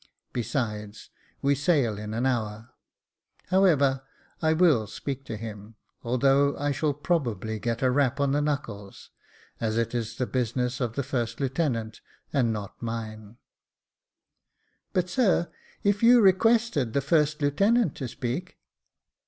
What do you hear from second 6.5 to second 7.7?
I shall probably ^^6 Jacob Faithful